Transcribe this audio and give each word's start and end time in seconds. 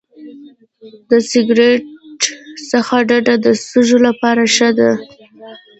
د 1.09 1.11
سګرټ 1.31 1.83
څخه 2.71 2.95
ډډه 3.09 3.35
د 3.45 3.47
سږو 3.67 3.97
لپاره 4.07 4.43
ښه 4.55 4.69
ده. 4.79 4.91